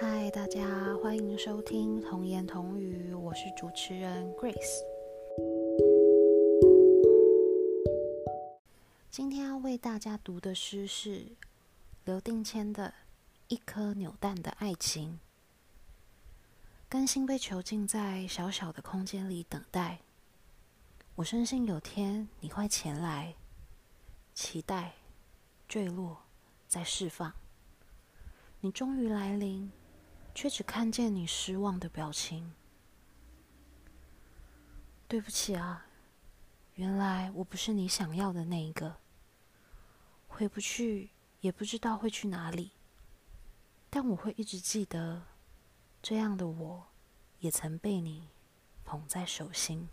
[0.00, 0.64] 嗨，大家
[1.02, 4.82] 欢迎收听童言童语，我是主持人 Grace。
[9.10, 11.26] 今天要为大家读的诗是
[12.06, 12.88] 刘定谦的
[13.48, 15.12] 《一颗扭蛋的爱情》。
[16.88, 19.98] 甘心被囚禁在小小的空间里等待，
[21.16, 23.34] 我深信有天你会前来，
[24.32, 24.94] 期待
[25.68, 26.22] 坠落
[26.66, 27.30] 再释放。
[28.62, 29.70] 你终于来临。
[30.34, 32.52] 却只看见你失望的表情。
[35.06, 35.86] 对不起啊，
[36.74, 38.96] 原来我不是你想要的那一个。
[40.28, 42.70] 回不去，也不知道会去哪里，
[43.90, 45.26] 但我会一直记得，
[46.00, 46.86] 这样的我，
[47.40, 48.28] 也曾被你
[48.84, 49.88] 捧在手心。